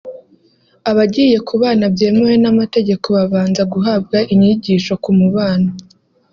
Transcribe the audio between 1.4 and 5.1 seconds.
kubana byemewe n’amategeko babanza guhabwa inyigisho ku